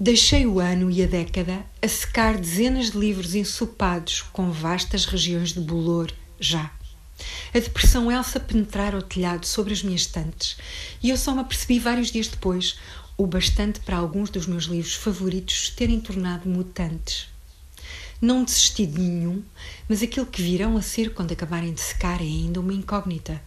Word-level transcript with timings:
Deixei 0.00 0.46
o 0.46 0.60
ano 0.60 0.92
e 0.92 1.02
a 1.02 1.08
década 1.08 1.66
a 1.82 1.88
secar 1.88 2.38
dezenas 2.38 2.92
de 2.92 2.98
livros 2.98 3.34
ensopados 3.34 4.22
com 4.32 4.48
vastas 4.48 5.04
regiões 5.04 5.52
de 5.52 5.58
bolor 5.58 6.12
já. 6.38 6.70
A 7.52 7.58
depressão 7.58 8.12
Elsa 8.12 8.38
penetrar 8.38 8.94
o 8.94 9.02
telhado 9.02 9.44
sobre 9.44 9.72
as 9.72 9.82
minhas 9.82 10.02
estantes 10.02 10.56
e 11.02 11.10
eu 11.10 11.16
só 11.16 11.34
me 11.34 11.40
apercebi 11.40 11.80
vários 11.80 12.12
dias 12.12 12.28
depois, 12.28 12.78
o 13.16 13.26
bastante 13.26 13.80
para 13.80 13.96
alguns 13.96 14.30
dos 14.30 14.46
meus 14.46 14.66
livros 14.66 14.94
favoritos 14.94 15.70
terem 15.70 16.00
tornado 16.00 16.48
mutantes. 16.48 17.26
Não 18.20 18.44
desisti 18.44 18.86
de 18.86 19.00
nenhum, 19.00 19.42
mas 19.88 20.00
aquilo 20.00 20.26
que 20.26 20.40
virão 20.40 20.76
a 20.76 20.82
ser 20.82 21.12
quando 21.12 21.32
acabarem 21.32 21.74
de 21.74 21.80
secar 21.80 22.20
é 22.20 22.24
ainda 22.24 22.60
uma 22.60 22.72
incógnita. 22.72 23.42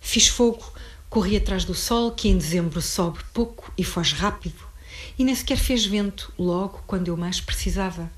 Fiz 0.00 0.26
fogo, 0.26 0.72
corri 1.08 1.36
atrás 1.36 1.64
do 1.64 1.72
sol, 1.72 2.10
que 2.10 2.28
em 2.28 2.36
dezembro 2.36 2.82
sobe 2.82 3.20
pouco 3.32 3.72
e 3.78 3.84
foge 3.84 4.16
rápido, 4.16 4.73
e 5.18 5.24
nem 5.24 5.34
sequer 5.34 5.56
fez 5.56 5.84
vento 5.84 6.32
logo 6.38 6.82
quando 6.86 7.08
eu 7.08 7.16
mais 7.16 7.40
precisava, 7.40 8.10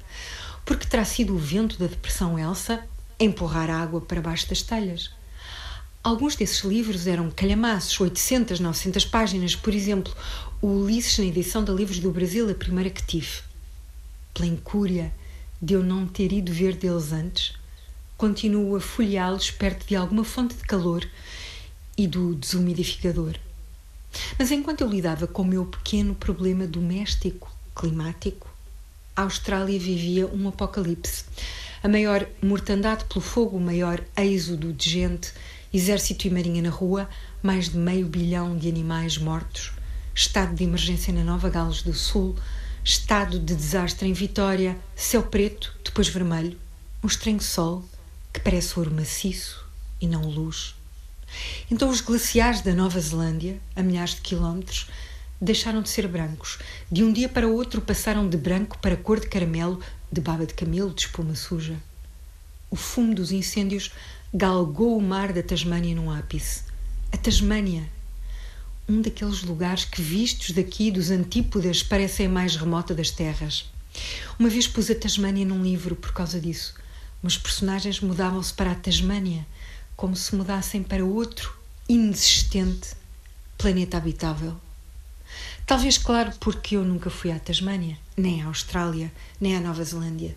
porque 0.65 0.87
terá 0.87 1.05
sido 1.05 1.35
o 1.35 1.39
vento 1.39 1.79
da 1.79 1.87
depressão 1.87 2.39
Elsa 2.39 2.85
empurrar 3.19 3.71
a 3.71 3.81
água 3.81 4.01
para 4.01 4.21
baixo 4.21 4.49
das 4.49 4.63
telhas. 4.63 5.11
Alguns 6.03 6.37
desses 6.37 6.63
livros 6.63 7.07
eram 7.07 7.31
calhamaços, 7.31 7.99
800, 7.99 8.61
900 8.61 9.05
páginas, 9.07 9.57
por 9.57 9.75
exemplo, 9.75 10.15
o 10.63 10.69
Ulisses 10.69 11.19
na 11.19 11.25
edição 11.25 11.65
da 11.65 11.73
Livros 11.73 11.99
do 11.99 12.13
Brasil, 12.13 12.49
a 12.49 12.55
primeira 12.55 12.91
que 12.91 13.05
tive. 13.05 13.41
Pela 14.33 14.47
incúria 14.47 15.13
de 15.61 15.75
eu 15.75 15.83
não 15.83 16.07
ter 16.07 16.33
ido 16.33 16.53
ver 16.53 16.77
deles 16.77 17.13
antes, 17.13 17.55
continuo 18.17 18.77
a 18.77 18.81
folheá-los 18.81 19.51
perto 19.51 19.87
de 19.87 19.97
alguma 19.97 20.23
fonte 20.23 20.55
de 20.55 20.63
calor 20.63 21.09
e 21.99 22.07
do 22.07 22.35
desumidificador. 22.35 23.35
Mas 24.39 24.51
enquanto 24.51 24.83
eu 24.83 24.89
lidava 24.89 25.27
com 25.27 25.43
o 25.43 25.47
meu 25.47 25.65
pequeno 25.65 26.15
problema 26.15 26.67
doméstico, 26.67 27.51
climático, 27.75 28.49
a 29.15 29.23
Austrália 29.23 29.79
vivia 29.79 30.27
um 30.27 30.49
apocalipse. 30.49 31.25
A 31.83 31.89
maior 31.89 32.27
mortandade 32.43 33.05
pelo 33.05 33.21
fogo, 33.21 33.57
o 33.57 33.61
maior 33.61 34.03
êxodo 34.17 34.73
de 34.73 34.91
gente, 34.91 35.33
exército 35.73 36.27
e 36.27 36.31
marinha 36.31 36.63
na 36.63 36.71
rua, 36.71 37.09
mais 37.43 37.69
de 37.69 37.79
meio 37.79 38.07
bilhão 38.07 38.57
de 38.57 38.69
animais 38.69 39.19
mortos, 39.19 39.73
estado 40.15 40.55
de 40.55 40.65
emergência 40.65 41.13
na 41.13 41.23
Nova 41.23 41.49
Gales 41.49 41.83
do 41.83 41.95
Sul, 41.95 42.37
estado 42.85 43.39
de 43.39 43.55
desastre 43.55 44.09
em 44.09 44.13
Vitória, 44.13 44.79
céu 44.95 45.23
preto, 45.23 45.75
depois 45.85 46.09
vermelho, 46.09 46.59
um 47.03 47.07
estranho 47.07 47.41
sol 47.41 47.85
que 48.33 48.41
parece 48.41 48.79
ouro 48.79 48.95
maciço 48.95 49.65
e 50.01 50.07
não 50.07 50.23
luz. 50.23 50.75
Então 51.71 51.89
os 51.89 52.01
glaciares 52.01 52.61
da 52.61 52.73
Nova 52.73 53.01
Zelândia, 53.01 53.59
a 53.75 53.83
milhares 53.83 54.15
de 54.15 54.21
quilómetros, 54.21 54.87
deixaram 55.41 55.83
de 55.83 55.89
ser 55.89 56.07
brancos. 56.07 56.59
De 56.91 57.03
um 57.03 57.13
dia 57.13 57.29
para 57.29 57.49
outro 57.49 57.81
passaram 57.81 58.29
de 58.29 58.37
branco 58.37 58.79
para 58.79 58.97
cor 58.97 59.19
de 59.19 59.29
caramelo, 59.29 59.81
de 60.11 60.21
baba 60.21 60.47
de 60.47 60.55
camelo, 60.55 60.95
de 60.95 61.03
espuma 61.03 61.35
suja. 61.35 61.77
O 62.71 62.77
fumo 62.77 63.15
dos 63.15 63.33
incêndios 63.33 63.91
galgou 64.33 64.97
o 64.97 65.03
mar 65.03 65.33
da 65.33 65.43
Tasmânia 65.43 65.95
num 65.95 66.11
ápice. 66.11 66.63
A 67.13 67.17
Tasmânia, 67.17 67.89
um 68.89 69.01
daqueles 69.01 69.43
lugares 69.43 69.85
que, 69.85 70.01
vistos 70.01 70.53
daqui 70.53 70.91
dos 70.91 71.11
antípodas, 71.11 71.83
parecem 71.83 72.27
a 72.27 72.29
mais 72.29 72.55
remota 72.55 72.95
das 72.95 73.11
terras. 73.11 73.71
Uma 74.39 74.49
vez 74.49 74.69
pus 74.69 74.91
a 74.91 74.95
Tasmânia 74.95 75.45
num 75.45 75.63
livro 75.63 75.97
por 75.97 76.13
causa 76.13 76.41
disso. 76.41 76.75
Os 77.23 77.37
personagens 77.37 78.01
mudavam-se 78.01 78.53
para 78.53 78.71
a 78.71 78.75
Tasmânia, 78.75 79.45
como 79.97 80.15
se 80.15 80.35
mudassem 80.35 80.83
para 80.83 81.05
outro, 81.05 81.59
inexistente, 81.89 82.91
planeta 83.57 83.97
habitável. 83.97 84.55
Talvez, 85.65 85.99
claro, 85.99 86.33
porque 86.39 86.77
eu 86.77 86.85
nunca 86.85 87.11
fui 87.11 87.33
à 87.33 87.39
Tasmânia, 87.39 87.99
nem 88.17 88.43
à 88.43 88.47
Austrália, 88.47 89.11
nem 89.41 89.57
à 89.57 89.61
Nova 89.61 89.83
Zelândia. 89.83 90.37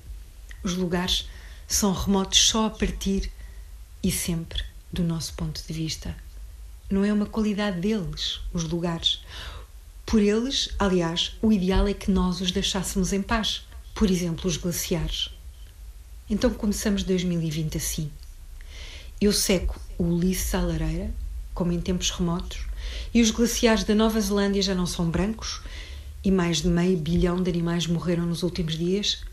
Os 0.63 0.75
lugares 0.75 1.29
são 1.67 1.93
remotos 1.93 2.39
só 2.47 2.65
a 2.65 2.69
partir 2.69 3.31
e 4.01 4.11
sempre 4.11 4.63
do 4.91 5.03
nosso 5.03 5.33
ponto 5.33 5.61
de 5.65 5.73
vista. 5.73 6.15
Não 6.89 7.05
é 7.05 7.13
uma 7.13 7.25
qualidade 7.25 7.79
deles, 7.79 8.39
os 8.51 8.63
lugares. 8.63 9.21
Por 10.05 10.21
eles, 10.21 10.69
aliás, 10.79 11.37
o 11.41 11.51
ideal 11.51 11.87
é 11.87 11.93
que 11.93 12.09
nós 12.09 12.41
os 12.41 12.51
deixássemos 12.51 13.13
em 13.13 13.21
paz. 13.21 13.67
Por 13.93 14.09
exemplo, 14.09 14.47
os 14.47 14.57
glaciares. 14.57 15.29
Então 16.27 16.49
começamos 16.51 17.03
2020 17.03 17.77
assim. 17.77 18.09
Eu 19.21 19.33
seco 19.33 19.77
o 19.97 20.03
Ulisses 20.03 20.55
à 20.55 20.61
lareira, 20.61 21.13
como 21.53 21.73
em 21.73 21.81
tempos 21.81 22.09
remotos, 22.09 22.59
e 23.13 23.21
os 23.21 23.31
glaciares 23.31 23.83
da 23.83 23.93
Nova 23.93 24.21
Zelândia 24.21 24.61
já 24.61 24.73
não 24.73 24.85
são 24.85 25.09
brancos 25.09 25.59
e 26.23 26.31
mais 26.31 26.61
de 26.61 26.69
meio 26.69 26.97
bilhão 26.97 27.43
de 27.43 27.49
animais 27.49 27.85
morreram 27.85 28.25
nos 28.25 28.43
últimos 28.43 28.77
dias. 28.77 29.25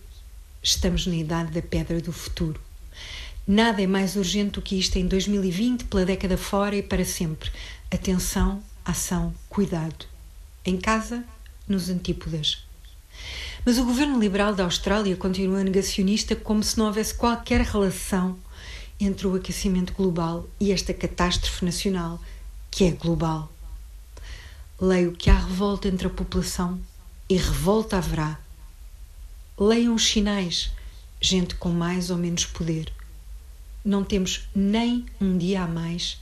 Estamos 0.61 1.07
na 1.07 1.15
idade 1.15 1.53
da 1.53 1.63
pedra 1.63 2.01
do 2.01 2.13
futuro. 2.13 2.61
Nada 3.47 3.81
é 3.81 3.87
mais 3.87 4.17
urgente 4.17 4.53
do 4.53 4.63
que 4.63 4.77
isto 4.77 4.97
em 4.97 5.07
2020, 5.07 5.85
pela 5.85 6.05
década 6.05 6.37
fora 6.37 6.75
e 6.75 6.83
para 6.83 7.05
sempre. 7.05 7.49
Atenção, 7.89 8.61
ação, 8.85 9.33
cuidado. 9.49 10.05
Em 10.65 10.77
casa, 10.77 11.23
nos 11.69 11.89
antípodas. 11.89 12.67
Mas 13.65 13.79
o 13.79 13.85
governo 13.85 14.19
liberal 14.19 14.53
da 14.53 14.65
Austrália 14.65 15.15
continua 15.17 15.63
negacionista 15.63 16.35
como 16.35 16.65
se 16.65 16.77
não 16.77 16.87
houvesse 16.87 17.15
qualquer 17.15 17.61
relação 17.61 18.37
entre 18.99 19.27
o 19.27 19.34
aquecimento 19.34 19.93
global 19.93 20.47
e 20.59 20.73
esta 20.73 20.95
catástrofe 20.95 21.65
nacional, 21.65 22.21
que 22.71 22.84
é 22.84 22.91
global. 22.91 23.53
Leio 24.81 25.12
que 25.12 25.31
há 25.31 25.39
revolta 25.39 25.89
entre 25.89 26.07
a 26.07 26.11
população 26.11 26.81
e 27.29 27.37
revolta 27.37 27.97
haverá. 27.97 28.39
Leiam 29.59 29.95
os 29.95 30.07
sinais, 30.07 30.71
gente 31.21 31.55
com 31.55 31.71
mais 31.71 32.11
ou 32.11 32.17
menos 32.17 32.45
poder 32.45 32.93
não 33.87 34.03
temos 34.03 34.49
nem 34.53 35.07
um 35.21 35.39
dia 35.39 35.63
a 35.63 35.69
mais 35.69 36.19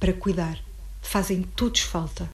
para 0.00 0.14
cuidar. 0.14 0.58
Fazem 1.02 1.42
todos 1.42 1.82
falta. 1.82 2.30